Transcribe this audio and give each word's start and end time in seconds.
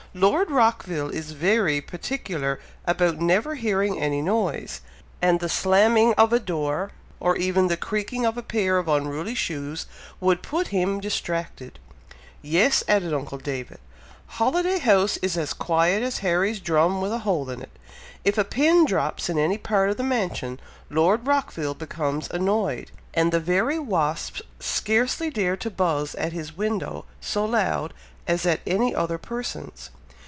"Lord 0.13 0.51
Rockville 0.51 1.07
is 1.09 1.31
very 1.31 1.79
particular 1.79 2.59
about 2.85 3.21
never 3.21 3.55
hearing 3.55 3.97
any 3.97 4.21
noise, 4.21 4.81
and 5.21 5.39
the 5.39 5.47
slamming 5.47 6.13
of 6.15 6.33
a 6.33 6.39
door, 6.39 6.91
or 7.21 7.37
even 7.37 7.69
the 7.69 7.77
creaking 7.77 8.25
of 8.25 8.37
a 8.37 8.43
pair 8.43 8.77
of 8.77 8.89
unruly 8.89 9.35
shoes, 9.35 9.85
would 10.19 10.41
put 10.41 10.67
him 10.67 10.99
distracted." 10.99 11.79
"Yes!" 12.41 12.83
added 12.89 13.13
uncle 13.13 13.37
David, 13.37 13.79
"Holiday 14.27 14.79
House 14.79 15.15
is 15.21 15.37
as 15.37 15.53
quiet 15.53 16.03
as 16.03 16.17
Harry's 16.17 16.59
drum 16.59 16.99
with 16.99 17.13
a 17.13 17.19
hole 17.19 17.49
in 17.49 17.61
it. 17.61 17.71
If 18.25 18.37
a 18.37 18.43
pin 18.43 18.83
drops 18.83 19.29
in 19.29 19.37
any 19.37 19.57
part 19.57 19.89
of 19.89 19.95
the 19.95 20.03
mansion, 20.03 20.59
Lord 20.89 21.25
Rockville 21.25 21.73
becomes 21.75 22.29
annoyed, 22.31 22.91
and 23.13 23.31
the 23.31 23.39
very 23.39 23.79
wasps 23.79 24.41
scarcely 24.59 25.29
dare 25.29 25.55
to 25.55 25.69
buz 25.69 26.15
at 26.15 26.33
his 26.33 26.57
window 26.57 27.05
so 27.21 27.45
loud 27.45 27.93
as 28.27 28.45
at 28.45 28.59
any 28.67 28.93
other 28.93 29.17
person's. 29.17 29.89